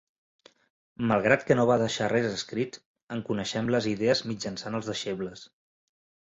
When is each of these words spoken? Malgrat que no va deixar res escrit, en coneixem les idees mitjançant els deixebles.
Malgrat 1.11 1.43
que 1.49 1.57
no 1.59 1.65
va 1.71 1.75
deixar 1.81 2.07
res 2.13 2.25
escrit, 2.29 2.79
en 3.17 3.21
coneixem 3.29 3.71
les 3.77 3.89
idees 3.93 4.25
mitjançant 4.31 4.79
els 4.81 4.91
deixebles. 4.95 5.47